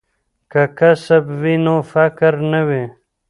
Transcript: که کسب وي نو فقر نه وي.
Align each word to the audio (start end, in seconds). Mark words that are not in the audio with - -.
که 0.51 0.63
کسب 0.79 1.23
وي 1.41 1.55
نو 1.65 1.75
فقر 1.91 2.33
نه 2.51 2.61
وي. 2.67 2.83